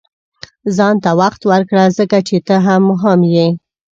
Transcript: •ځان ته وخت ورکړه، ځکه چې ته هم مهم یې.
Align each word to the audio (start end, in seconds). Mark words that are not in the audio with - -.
•ځان 0.75 0.95
ته 1.03 1.11
وخت 1.21 1.41
ورکړه، 1.51 1.85
ځکه 1.97 2.17
چې 2.27 2.35
ته 2.47 2.55
هم 2.65 2.81
مهم 2.91 3.19
یې. 3.35 3.47